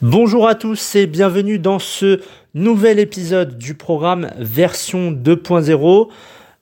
Bonjour 0.00 0.46
à 0.46 0.54
tous 0.54 0.94
et 0.94 1.08
bienvenue 1.08 1.58
dans 1.58 1.80
ce 1.80 2.20
nouvel 2.54 3.00
épisode 3.00 3.58
du 3.58 3.74
programme 3.74 4.30
version 4.38 5.10
2.0. 5.10 6.08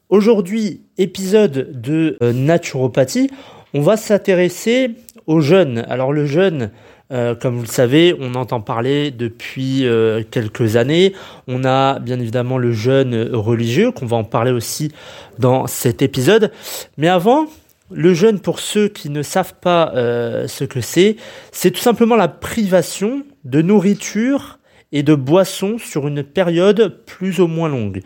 Aujourd'hui, 0.08 0.80
épisode 0.96 1.78
de 1.78 2.16
euh, 2.22 2.32
naturopathie. 2.32 3.28
On 3.74 3.82
va 3.82 3.98
s'intéresser 3.98 4.92
aux 5.26 5.40
jeunes. 5.40 5.84
Alors 5.86 6.14
le 6.14 6.24
jeûne, 6.24 6.70
euh, 7.12 7.34
comme 7.34 7.56
vous 7.56 7.64
le 7.64 7.68
savez, 7.68 8.16
on 8.18 8.34
entend 8.36 8.62
parler 8.62 9.10
depuis 9.10 9.84
euh, 9.84 10.22
quelques 10.30 10.76
années. 10.76 11.12
On 11.46 11.62
a 11.66 11.98
bien 11.98 12.18
évidemment 12.18 12.56
le 12.56 12.72
jeûne 12.72 13.28
religieux, 13.34 13.90
qu'on 13.90 14.06
va 14.06 14.16
en 14.16 14.24
parler 14.24 14.50
aussi 14.50 14.92
dans 15.38 15.66
cet 15.66 16.00
épisode. 16.00 16.52
Mais 16.96 17.08
avant, 17.08 17.48
le 17.90 18.14
jeûne, 18.14 18.40
pour 18.40 18.58
ceux 18.58 18.88
qui 18.88 19.10
ne 19.10 19.22
savent 19.22 19.54
pas 19.60 19.92
euh, 19.94 20.48
ce 20.48 20.64
que 20.64 20.80
c'est, 20.80 21.16
c'est 21.52 21.70
tout 21.70 21.80
simplement 21.80 22.16
la 22.16 22.28
privation 22.28 23.24
de 23.44 23.62
nourriture 23.62 24.58
et 24.92 25.02
de 25.02 25.14
boissons 25.14 25.78
sur 25.78 26.08
une 26.08 26.22
période 26.22 27.02
plus 27.06 27.40
ou 27.40 27.46
moins 27.46 27.68
longue. 27.68 28.02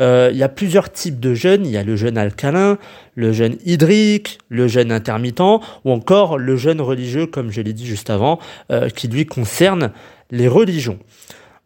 Euh, 0.00 0.30
il 0.32 0.38
y 0.38 0.42
a 0.42 0.48
plusieurs 0.48 0.90
types 0.90 1.20
de 1.20 1.34
jeûne. 1.34 1.66
Il 1.66 1.70
y 1.70 1.76
a 1.76 1.84
le 1.84 1.94
jeûne 1.96 2.18
alcalin, 2.18 2.78
le 3.14 3.32
jeûne 3.32 3.56
hydrique, 3.64 4.38
le 4.48 4.66
jeûne 4.66 4.90
intermittent 4.90 5.40
ou 5.40 5.90
encore 5.90 6.38
le 6.38 6.56
jeûne 6.56 6.80
religieux, 6.80 7.26
comme 7.26 7.50
je 7.50 7.60
l'ai 7.60 7.72
dit 7.72 7.86
juste 7.86 8.10
avant, 8.10 8.38
euh, 8.70 8.88
qui 8.88 9.06
lui 9.08 9.26
concerne 9.26 9.92
les 10.30 10.48
religions. 10.48 10.98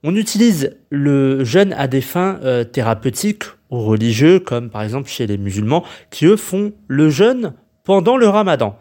On 0.02 0.14
utilise 0.14 0.76
le 0.90 1.44
jeûne 1.44 1.72
à 1.72 1.88
des 1.88 2.00
fins 2.00 2.38
thérapeutiques 2.70 3.44
religieux, 3.70 4.40
comme 4.40 4.70
par 4.70 4.82
exemple 4.82 5.08
chez 5.08 5.26
les 5.26 5.38
musulmans, 5.38 5.84
qui 6.10 6.26
eux 6.26 6.36
font 6.36 6.72
le 6.88 7.10
jeûne 7.10 7.54
pendant 7.84 8.16
le 8.16 8.28
ramadan. 8.28 8.78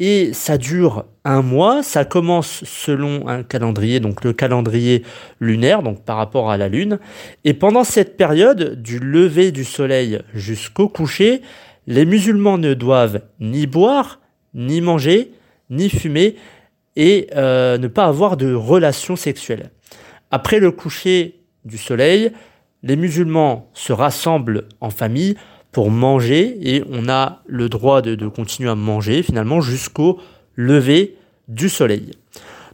Et 0.00 0.32
ça 0.32 0.58
dure 0.58 1.06
un 1.24 1.42
mois, 1.42 1.82
ça 1.82 2.04
commence 2.04 2.62
selon 2.64 3.26
un 3.26 3.42
calendrier, 3.42 3.98
donc 3.98 4.22
le 4.22 4.32
calendrier 4.32 5.02
lunaire, 5.40 5.82
donc 5.82 6.04
par 6.04 6.16
rapport 6.16 6.50
à 6.50 6.56
la 6.56 6.68
lune. 6.68 7.00
Et 7.44 7.52
pendant 7.52 7.82
cette 7.82 8.16
période, 8.16 8.80
du 8.80 9.00
lever 9.00 9.50
du 9.50 9.64
soleil 9.64 10.20
jusqu'au 10.34 10.88
coucher, 10.88 11.42
les 11.88 12.04
musulmans 12.04 12.58
ne 12.58 12.74
doivent 12.74 13.22
ni 13.40 13.66
boire, 13.66 14.20
ni 14.54 14.80
manger, 14.80 15.32
ni 15.68 15.88
fumer, 15.88 16.36
et 16.94 17.28
euh, 17.34 17.76
ne 17.78 17.88
pas 17.88 18.04
avoir 18.04 18.36
de 18.36 18.54
relations 18.54 19.16
sexuelles. 19.16 19.70
Après 20.30 20.60
le 20.60 20.70
coucher 20.70 21.40
du 21.64 21.78
soleil, 21.78 22.32
les 22.82 22.96
musulmans 22.96 23.70
se 23.74 23.92
rassemblent 23.92 24.64
en 24.80 24.90
famille 24.90 25.36
pour 25.72 25.90
manger 25.90 26.56
et 26.62 26.84
on 26.90 27.08
a 27.08 27.42
le 27.46 27.68
droit 27.68 28.02
de, 28.02 28.28
continuer 28.28 28.70
à 28.70 28.74
manger 28.74 29.22
finalement 29.22 29.60
jusqu'au 29.60 30.20
lever 30.56 31.16
du 31.48 31.68
soleil. 31.68 32.12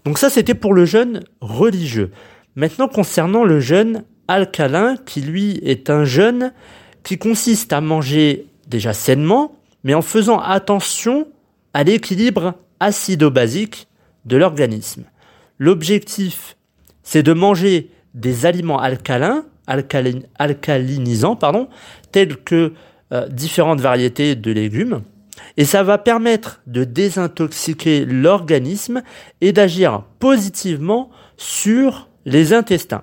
Donc 0.05 0.19
ça 0.19 0.31
c'était 0.31 0.55
pour 0.55 0.75
le 0.75 0.85
jeûne 0.85 1.25
religieux. 1.41 2.11
Maintenant 2.57 2.89
concernant 2.89 3.45
le 3.45 3.61
jeûne 3.61 4.05
alcalin 4.29 4.97
qui 5.05 5.21
lui 5.21 5.59
est 5.63 5.91
un 5.91 6.05
jeûne 6.05 6.53
qui 7.03 7.19
consiste 7.19 7.73
à 7.73 7.81
manger 7.81 8.47
déjà 8.69 8.93
sainement 8.93 9.57
mais 9.83 9.95
en 9.95 10.03
faisant 10.03 10.39
attention 10.39 11.27
à 11.75 11.85
l'équilibre 11.85 12.55
acido-basique 12.81 13.89
de 14.25 14.37
l'organisme. 14.37 15.05
L'objectif 15.59 16.57
c'est 17.03 17.23
de 17.23 17.33
manger 17.33 17.91
des 18.15 18.47
aliments 18.47 18.79
alcalins 18.79 19.45
alcalinisants, 19.67 21.37
pardon, 21.37 21.69
tels 22.13 22.37
que 22.37 22.73
euh, 23.13 23.29
différentes 23.29 23.81
variétés 23.81 24.35
de 24.35 24.51
légumes. 24.51 25.03
Et 25.57 25.65
ça 25.65 25.83
va 25.83 25.99
permettre 25.99 26.63
de 26.67 26.85
désintoxiquer 26.85 28.05
l'organisme 28.05 29.03
et 29.41 29.53
d'agir 29.53 30.05
positivement 30.19 31.11
sur 31.37 32.09
les 32.25 32.53
intestins. 32.53 33.03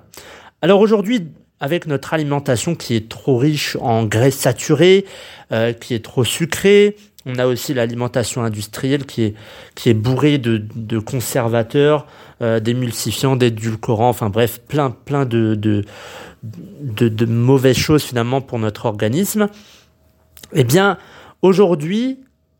Alors 0.61 0.79
aujourd'hui, 0.79 1.27
avec 1.59 1.85
notre 1.85 2.13
alimentation 2.13 2.75
qui 2.75 2.95
est 2.95 3.07
trop 3.07 3.38
riche 3.38 3.77
en 3.79 4.05
graisses 4.05 4.38
saturées, 4.38 5.05
euh, 5.51 5.73
qui 5.73 5.94
est 5.94 6.03
trop 6.03 6.23
sucrée, 6.23 6.95
on 7.25 7.37
a 7.37 7.45
aussi 7.45 7.73
l'alimentation 7.73 8.43
industrielle 8.43 9.05
qui 9.05 9.23
est, 9.23 9.35
qui 9.75 9.89
est 9.89 9.93
bourrée 9.93 10.37
de, 10.37 10.99
conservateurs, 10.99 12.07
euh, 12.41 12.59
d'émulsifiants, 12.59 13.35
d'édulcorants, 13.35 14.09
enfin 14.09 14.29
bref, 14.29 14.59
plein, 14.67 14.89
plein 14.91 15.25
de, 15.25 15.85
mauvaises 17.27 17.77
choses 17.77 18.03
finalement 18.03 18.41
pour 18.41 18.59
notre 18.59 18.85
organisme. 18.85 19.49
Eh 20.53 20.63
bien, 20.63 20.97
aujourd'hui, 21.41 22.19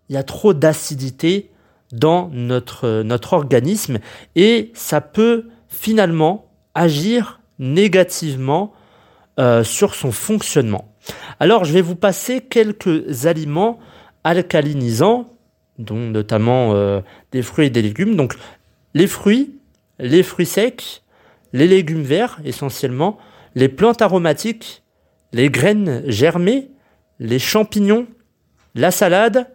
il 0.10 0.16
y 0.16 0.18
a 0.18 0.24
trop 0.24 0.54
d'acidité 0.54 1.50
dans 1.92 2.30
notre, 2.32 3.02
notre 3.02 3.34
organisme 3.34 3.98
et 4.36 4.72
ça 4.74 5.02
peut 5.02 5.48
finalement 5.68 6.52
agir 6.76 7.42
négativement 7.60 8.74
euh, 9.40 9.64
sur 9.64 9.96
son 9.96 10.12
fonctionnement. 10.12 10.94
Alors, 11.40 11.66
je 11.66 11.74
vais 11.74 11.82
vous 11.82 11.96
passer 11.96 12.42
quelques 12.42 13.26
aliments 13.26 13.80
alcalinisants, 14.24 15.34
dont 15.78 15.96
notamment 15.96 16.74
euh, 16.74 17.02
des 17.32 17.42
fruits 17.42 17.68
et 17.68 17.70
des 17.70 17.82
légumes. 17.82 18.16
Donc, 18.16 18.36
les 18.94 19.08
fruits, 19.08 19.60
les 20.00 20.24
fruits 20.24 20.46
secs, 20.46 21.02
les 21.54 21.68
légumes 21.68 22.04
verts 22.04 22.40
essentiellement, 22.46 23.18
les 23.56 23.70
plantes 23.70 24.02
aromatiques, 24.02 24.84
les 25.34 25.50
graines 25.50 26.04
germées, 26.08 26.70
les 27.20 27.40
champignons, 27.40 28.08
la 28.76 28.92
salade, 28.92 29.50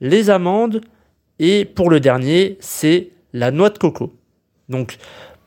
les 0.00 0.30
amandes 0.30 0.80
et 1.38 1.64
pour 1.64 1.90
le 1.90 2.00
dernier, 2.00 2.56
c'est 2.60 3.10
la 3.32 3.50
noix 3.50 3.70
de 3.70 3.78
coco. 3.78 4.14
Donc 4.68 4.96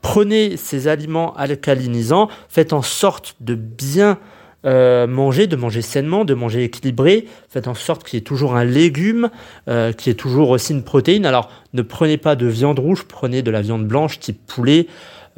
prenez 0.02 0.58
ces 0.58 0.88
aliments 0.88 1.34
alcalinisants, 1.36 2.30
faites 2.50 2.74
en 2.74 2.82
sorte 2.82 3.36
de 3.40 3.56
bien 3.56 4.20
euh, 4.66 5.06
manger, 5.06 5.46
de 5.46 5.56
manger 5.56 5.84
sainement, 5.84 6.26
de 6.26 6.34
manger 6.34 6.64
équilibré. 6.64 7.28
Faites 7.48 7.68
en 7.68 7.76
sorte 7.76 8.04
qu'il 8.04 8.18
y 8.18 8.22
ait 8.22 8.24
toujours 8.24 8.56
un 8.56 8.64
légume, 8.64 9.30
euh, 9.68 9.94
qu'il 9.94 10.10
y 10.10 10.12
ait 10.12 10.18
toujours 10.18 10.50
aussi 10.50 10.74
une 10.74 10.84
protéine. 10.84 11.26
Alors, 11.26 11.52
ne 11.74 11.84
prenez 11.84 12.18
pas 12.18 12.36
de 12.36 12.48
viande 12.48 12.80
rouge, 12.80 13.04
prenez 13.08 13.44
de 13.44 13.52
la 13.52 13.62
viande 13.62 13.88
blanche, 13.88 14.20
type 14.20 14.46
poulet, 14.48 14.88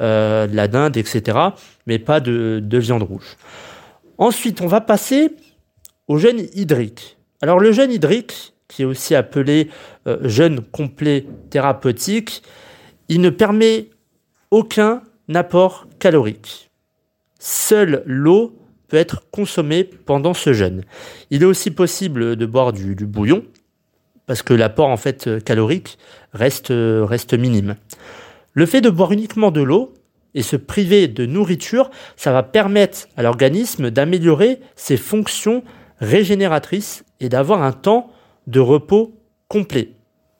euh, 0.00 0.46
de 0.46 0.56
la 0.56 0.68
dinde, 0.68 0.96
etc. 0.96 1.38
Mais 1.86 1.98
pas 1.98 2.20
de, 2.20 2.60
de 2.62 2.78
viande 2.78 3.02
rouge. 3.02 3.36
Ensuite, 4.16 4.62
on 4.62 4.66
va 4.66 4.80
passer 4.80 5.32
au 6.08 6.16
jeûne 6.16 6.46
hydrique. 6.54 7.18
Alors, 7.42 7.60
le 7.60 7.72
jeûne 7.72 7.92
hydrique, 7.92 8.54
qui 8.68 8.82
est 8.82 8.86
aussi 8.86 9.14
appelé 9.14 9.68
jeûne 10.22 10.60
complet 10.60 11.26
thérapeutique, 11.50 12.42
il 13.08 13.20
ne 13.20 13.30
permet 13.30 13.88
aucun 14.50 15.02
apport 15.34 15.86
calorique. 15.98 16.70
Seule 17.38 18.02
l'eau 18.06 18.59
peut 18.90 18.96
être 18.96 19.22
consommé 19.30 19.84
pendant 19.84 20.34
ce 20.34 20.52
jeûne. 20.52 20.84
Il 21.30 21.42
est 21.42 21.46
aussi 21.46 21.70
possible 21.70 22.36
de 22.36 22.46
boire 22.46 22.72
du, 22.72 22.94
bouillon, 23.06 23.44
parce 24.26 24.42
que 24.42 24.52
l'apport 24.52 24.88
en 24.88 24.96
fait 24.96 25.42
calorique 25.44 25.96
reste, 26.32 26.72
reste 26.72 27.34
minime. 27.34 27.76
Le 28.52 28.66
fait 28.66 28.80
de 28.80 28.90
boire 28.90 29.12
uniquement 29.12 29.50
de 29.50 29.62
l'eau 29.62 29.94
et 30.34 30.42
se 30.42 30.56
priver 30.56 31.08
de 31.08 31.24
nourriture, 31.24 31.90
ça 32.16 32.32
va 32.32 32.42
permettre 32.42 33.08
à 33.16 33.22
l'organisme 33.22 33.90
d'améliorer 33.90 34.60
ses 34.76 34.96
fonctions 34.96 35.62
régénératrices 36.00 37.04
et 37.20 37.28
d'avoir 37.28 37.62
un 37.62 37.72
temps 37.72 38.10
de 38.46 38.60
repos 38.60 39.16
complet. 39.48 39.92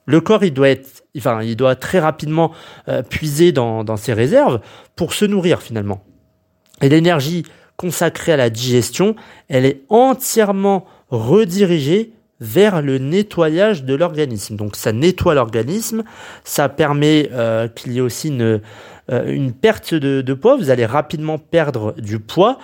Le 0.06 0.21
corps, 0.21 0.43
il 0.43 0.53
doit 0.53 0.71
être, 0.71 1.05
enfin, 1.16 1.43
il 1.43 1.56
doit 1.56 1.77
très 1.77 2.00
rapidement 2.00 2.53
euh, 2.89 3.03
puiser 3.03 3.53
dans 3.53 3.97
ses 3.97 4.13
réserves 4.13 4.60
pour 4.97 5.13
se 5.13 5.24
nourrir 5.24 5.63
finalement. 5.63 6.03
Et 6.83 6.89
l'énergie 6.89 7.45
consacrée 7.80 8.32
à 8.32 8.36
la 8.36 8.50
digestion, 8.50 9.16
elle 9.48 9.65
est 9.65 9.80
entièrement 9.88 10.84
redirigée 11.09 12.12
vers 12.38 12.82
le 12.82 12.98
nettoyage 12.98 13.84
de 13.84 13.94
l'organisme. 13.94 14.56
Donc 14.56 14.77
ça 14.77 14.92
nettoie 14.92 15.32
l'organisme, 15.32 16.04
ça 16.44 16.68
permet 16.68 17.30
euh, 17.32 17.68
qu'il 17.68 17.92
y 17.92 17.98
ait 17.98 18.03
aussi 18.03 18.28
une, 18.28 18.60
euh, 19.10 19.32
une 19.32 19.53
perte 19.54 19.94
de, 19.94 20.21
de, 20.21 20.34
poids, 20.34 20.56
vous 20.56 20.68
allez 20.68 20.84
rapidement 20.84 21.38
perdre 21.38 21.94
du 21.97 22.18
poids 22.18 22.59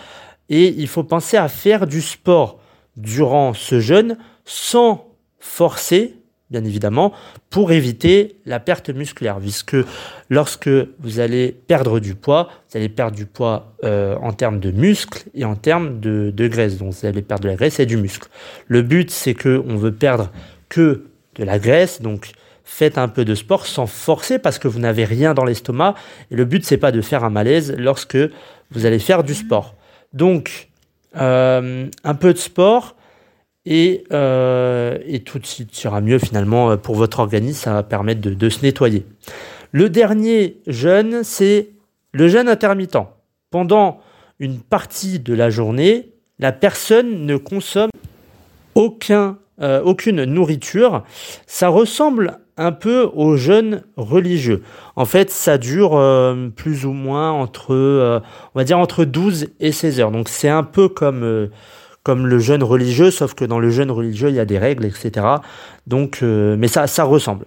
et 0.51 0.69
il 0.69 0.87
faut 0.87 1.03
penser 1.03 1.39
à 1.39 1.49
faire 1.49 1.87
du 1.87 2.03
sport 2.03 2.61
durant 2.99 3.55
ce 3.55 3.81
jeûne 3.81 4.19
sans 4.45 5.15
forcer 5.39 6.16
bien 6.51 6.65
évidemment, 6.65 7.13
pour 7.51 7.73
éviter 7.73 8.37
la 8.47 8.61
perte 8.61 8.91
musculaire, 8.91 9.39
puisque 9.39 9.77
lorsque 10.31 10.71
vous 11.01 11.19
allez 11.19 11.51
perdre 11.67 11.99
du 11.99 12.15
poids, 12.15 12.49
vous 12.71 12.77
allez 12.77 12.89
perdre 12.89 13.17
du 13.17 13.27
poids 13.27 13.73
euh, 13.85 14.17
en 14.23 14.33
termes 14.33 14.61
de 14.61 14.71
muscles 14.71 15.25
et 15.35 15.45
en 15.45 15.57
termes 15.57 15.99
de, 15.99 16.33
graisse. 16.49 16.79
Donc 16.79 16.93
vous 16.93 17.07
allez 17.07 17.23
perdre 17.23 17.45
de 17.45 17.49
la 17.49 17.57
graisse 17.57 17.81
et 17.81 17.87
du 17.87 17.97
muscle. 17.97 18.29
Le 18.69 18.83
but, 18.83 19.11
c'est 19.11 19.35
que 19.35 19.63
on 19.67 19.77
veut 19.77 19.93
perdre 19.93 20.31
que 20.69 21.07
de 21.35 21.45
la 21.45 21.59
graisse, 21.59 22.01
donc 22.01 22.31
faites 22.65 22.99
un 22.99 23.09
peu 23.09 23.25
de 23.25 23.35
sport 23.35 23.67
sans 23.67 23.87
forcer 23.87 24.39
parce 24.39 24.59
que 24.59 24.69
vous 24.69 24.79
n'avez 24.79 25.05
rien 25.05 25.35
dans 25.35 25.45
l'estomac. 25.45 25.95
Et 26.31 26.37
le 26.37 26.45
but, 26.45 26.65
c'est 26.65 26.79
pas 26.79 26.93
de 26.93 27.01
faire 27.01 27.25
un 27.25 27.31
malaise 27.31 27.75
lorsque 27.77 28.19
vous 28.71 28.87
allez 28.87 28.99
faire 28.99 29.25
du 29.25 29.35
sport. 29.35 29.75
Donc, 30.13 30.69
euh, 31.17 31.89
un 32.05 32.15
peu 32.15 32.33
de 32.33 32.39
sport, 32.39 32.97
et, 33.67 34.05
euh, 34.13 34.99
et 35.07 35.21
tout 35.21 35.41
ira 35.85 36.01
mieux 36.01 36.19
finalement 36.19 36.71
euh, 36.71 36.77
pour 36.77 36.95
votre 36.95 37.19
organisme, 37.19 37.65
ça 37.65 37.73
va 37.73 37.83
permettre 37.83 38.21
de, 38.21 38.33
de 38.33 38.49
se 38.49 38.63
nettoyer. 38.63 39.05
Le 39.73 39.91
dernier 39.91 40.59
jeûne, 40.69 41.23
c'est 41.25 41.71
le 42.13 42.29
jeûne 42.29 42.49
intermittent. 42.49 42.97
Pendant 43.51 43.99
une 44.39 44.61
partie 44.61 45.19
de 45.19 45.35
la 45.35 45.51
journée, 45.51 46.13
la 46.39 46.53
personne 46.53 47.27
ne 47.27 47.37
consomme 47.37 47.91
euh, 48.77 49.83
aucune 49.83 50.25
nourriture. 50.25 51.03
Ça 51.47 51.69
ressemble 51.69 52.39
un 52.57 52.73
peu 52.73 53.11
au 53.15 53.37
jeûne 53.37 53.83
religieux. 53.97 54.63
En 54.95 55.05
fait, 55.05 55.31
ça 55.31 55.59
dure 55.59 56.01
plus 56.57 56.87
ou 56.87 56.93
moins 56.93 57.31
entre, 57.33 57.75
on 57.75 58.59
va 58.59 58.65
dire 58.65 58.79
entre 58.79 59.05
12 59.05 59.49
et 59.61 59.73
16 59.73 60.01
heures. 60.01 60.11
Donc 60.11 60.31
c'est 60.31 60.49
un 60.49 60.63
peu 60.63 60.89
comme 60.89 61.51
comme 62.07 62.29
le 62.29 62.39
jeûne 62.39 62.63
religieux, 62.63 63.11
sauf 63.11 63.35
que 63.35 63.45
dans 63.45 63.59
le 63.59 63.71
jeûne 63.71 63.91
religieux, 63.91 64.29
il 64.29 64.37
y 64.37 64.41
a 64.41 64.45
des 64.45 64.59
règles, 64.59 64.85
etc. 64.85 65.27
Donc, 65.89 66.23
mais 66.23 66.69
ça, 66.69 66.87
ça 66.87 67.03
ressemble. 67.03 67.47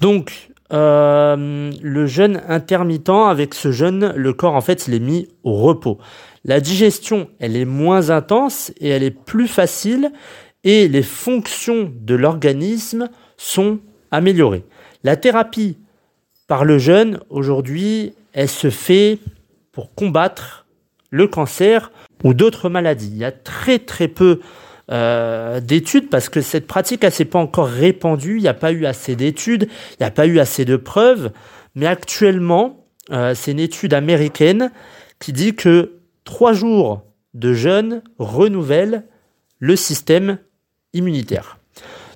Donc, 0.00 0.50
euh, 0.72 1.70
le 1.82 2.06
jeûne 2.06 2.42
intermittent, 2.48 3.08
avec 3.08 3.54
ce 3.54 3.70
jeûne, 3.70 4.12
le 4.16 4.32
corps 4.32 4.54
en 4.54 4.60
fait 4.60 4.88
il 4.88 4.94
est 4.94 5.00
mis 5.00 5.28
au 5.44 5.54
repos. 5.54 5.98
La 6.44 6.60
digestion, 6.60 7.28
elle 7.38 7.56
est 7.56 7.64
moins 7.64 8.10
intense 8.10 8.72
et 8.80 8.88
elle 8.88 9.02
est 9.02 9.10
plus 9.10 9.48
facile 9.48 10.10
et 10.64 10.88
les 10.88 11.02
fonctions 11.02 11.92
de 11.94 12.14
l'organisme 12.14 13.08
sont 13.36 13.78
améliorées. 14.10 14.64
La 15.04 15.16
thérapie 15.16 15.78
par 16.48 16.64
le 16.64 16.78
jeûne, 16.78 17.20
aujourd'hui, 17.30 18.14
elle 18.32 18.48
se 18.48 18.70
fait 18.70 19.18
pour 19.72 19.94
combattre 19.94 20.66
le 21.10 21.28
cancer 21.28 21.92
ou 22.24 22.34
d'autres 22.34 22.68
maladies. 22.68 23.10
Il 23.12 23.18
y 23.18 23.24
a 23.24 23.32
très 23.32 23.78
très 23.78 24.08
peu 24.08 24.40
euh, 24.90 25.60
d'études 25.60 26.10
parce 26.10 26.28
que 26.28 26.40
cette 26.40 26.66
pratique, 26.66 27.04
elle 27.04 27.12
s'est 27.12 27.24
pas 27.24 27.38
encore 27.38 27.68
répandue. 27.68 28.38
Il 28.38 28.42
n'y 28.42 28.48
a 28.48 28.54
pas 28.54 28.72
eu 28.72 28.86
assez 28.86 29.14
d'études, 29.14 29.68
il 29.92 29.96
n'y 30.02 30.06
a 30.06 30.10
pas 30.10 30.26
eu 30.26 30.40
assez 30.40 30.64
de 30.64 30.76
preuves. 30.76 31.30
Mais 31.74 31.86
actuellement, 31.86 32.86
euh, 33.10 33.34
c'est 33.34 33.52
une 33.52 33.60
étude 33.60 33.94
américaine 33.94 34.72
qui 35.20 35.32
dit 35.32 35.54
que 35.54 35.92
trois 36.24 36.52
jours 36.52 37.02
de 37.34 37.52
jeûne 37.52 38.02
renouvellent 38.18 39.04
le 39.58 39.76
système 39.76 40.38
immunitaire. 40.92 41.58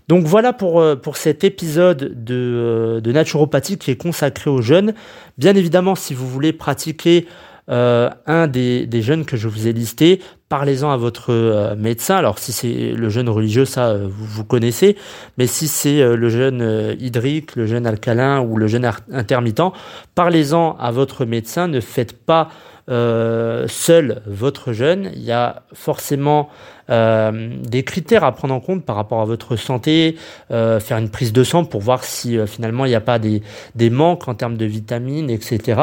Donc 0.08 0.24
voilà 0.24 0.52
pour, 0.52 0.80
euh, 0.80 0.96
pour 0.96 1.16
cet 1.16 1.44
épisode 1.44 2.24
de, 2.24 3.00
de 3.02 3.12
naturopathie 3.12 3.76
qui 3.76 3.90
est 3.90 3.96
consacré 3.96 4.48
aux 4.48 4.62
jeunes. 4.62 4.94
Bien 5.36 5.54
évidemment, 5.54 5.94
si 5.94 6.14
vous 6.14 6.26
voulez 6.26 6.52
pratiquer 6.52 7.26
euh, 7.70 8.08
un 8.26 8.46
des, 8.46 8.88
jeunes 9.02 9.24
que 9.24 9.36
je 9.36 9.46
vous 9.46 9.66
ai 9.66 9.72
listés, 9.72 10.20
parlez-en 10.48 10.90
à 10.90 10.96
votre 10.96 11.32
euh, 11.32 11.76
médecin. 11.76 12.16
Alors 12.16 12.38
si 12.38 12.52
c'est 12.52 12.92
le 12.92 13.08
jeûne 13.08 13.28
religieux, 13.28 13.64
ça 13.64 13.88
euh, 13.88 14.08
vous, 14.10 14.24
vous, 14.24 14.44
connaissez, 14.44 14.96
mais 15.36 15.46
si 15.46 15.68
c'est 15.68 16.02
le 16.16 16.28
jeûne 16.28 16.96
hydrique, 16.98 17.56
le 17.56 17.66
jeûne 17.66 17.86
alcalin 17.86 18.40
ou 18.40 18.56
le 18.56 18.66
jeûne 18.66 18.90
intermittent, 19.12 19.72
parlez-en 20.14 20.76
à 20.78 20.90
votre 20.90 21.24
médecin. 21.24 21.68
Ne 21.68 21.80
faites 21.80 22.14
pas 22.14 22.48
euh, 22.90 23.66
seul 23.68 24.22
votre 24.26 24.72
jeûne. 24.72 25.10
Il 25.14 25.22
y 25.22 25.30
a 25.30 25.62
forcément 25.74 26.48
euh, 26.88 27.50
des 27.62 27.82
critères 27.84 28.24
à 28.24 28.32
prendre 28.32 28.54
en 28.54 28.60
compte 28.60 28.82
par 28.82 28.96
rapport 28.96 29.20
à 29.20 29.26
votre 29.26 29.56
santé, 29.56 30.16
euh, 30.50 30.80
faire 30.80 30.96
une 30.96 31.10
prise 31.10 31.34
de 31.34 31.44
sang 31.44 31.66
pour 31.66 31.82
voir 31.82 32.02
si 32.02 32.38
finalement 32.46 32.86
il 32.86 32.88
n'y 32.88 32.94
a 32.94 33.02
pas 33.02 33.18
des, 33.18 33.42
manques 33.90 34.26
en 34.26 34.34
termes 34.34 34.56
de 34.56 34.64
vitamines, 34.64 35.28
etc. 35.28 35.82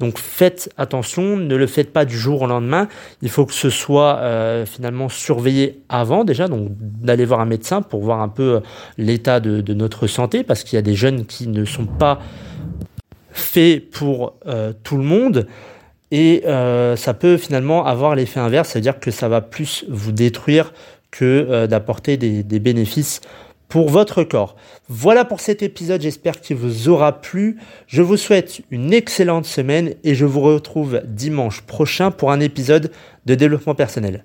Donc 0.00 0.16
faites 0.18 0.72
attention, 0.78 1.36
ne 1.36 1.56
le 1.56 1.66
faites 1.66 1.92
pas 1.92 2.06
du 2.06 2.16
jour 2.16 2.40
au 2.40 2.46
lendemain. 2.46 2.88
Il 3.20 3.28
faut 3.28 3.44
que 3.44 3.52
ce 3.52 3.68
soit 3.68 4.18
finalement 4.64 5.10
surveillé 5.10 5.82
avant 5.90 6.24
déjà, 6.24 6.48
donc 6.48 6.70
d'aller 6.70 7.26
voir 7.26 7.40
un 7.40 7.46
médecin 7.46 7.82
pour 7.82 8.00
voir 8.00 8.22
un 8.22 8.28
peu 8.28 8.62
l'état 8.96 9.40
de 9.40 9.74
notre 9.74 10.06
santé, 10.06 10.42
parce 10.42 10.64
qu'il 10.64 10.76
y 10.76 10.78
a 10.78 10.82
des 10.82 10.94
jeunes 10.94 11.26
qui 11.26 11.48
ne 11.48 11.66
sont 11.66 11.86
pas 11.86 12.18
faits 13.30 13.90
pour 13.90 14.36
tout 14.82 14.96
le 14.96 15.04
monde. 15.04 15.46
Et 16.10 16.42
euh, 16.46 16.96
ça 16.96 17.14
peut 17.14 17.36
finalement 17.36 17.84
avoir 17.84 18.14
l'effet 18.14 18.40
inverse, 18.40 18.70
c'est-à-dire 18.70 19.00
que 19.00 19.10
ça 19.10 19.28
va 19.28 19.40
plus 19.40 19.84
vous 19.88 20.12
détruire 20.12 20.72
que 21.10 21.24
euh, 21.24 21.66
d'apporter 21.66 22.16
des, 22.16 22.42
des, 22.42 22.60
bénéfices 22.60 23.20
pour 23.68 23.88
votre 23.88 24.22
corps. 24.22 24.54
Voilà 24.88 25.24
pour 25.24 25.40
cet 25.40 25.62
épisode, 25.62 26.00
j'espère 26.00 26.40
qu'il 26.40 26.56
vous 26.56 26.88
aura 26.88 27.20
plu. 27.20 27.58
Je 27.88 28.02
vous 28.02 28.16
souhaite 28.16 28.60
une 28.70 28.92
excellente 28.92 29.46
semaine 29.46 29.94
et 30.04 30.14
je 30.14 30.24
vous 30.24 30.40
retrouve 30.40 31.02
dimanche 31.04 31.62
prochain 31.62 32.12
pour 32.12 32.30
un 32.30 32.40
épisode 32.40 32.92
de 33.24 33.34
développement 33.34 33.74
personnel. 33.74 34.24